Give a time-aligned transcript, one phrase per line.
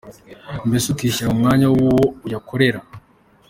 [0.67, 2.79] mbese ukishyira mu mwanya wuwo uyakorera.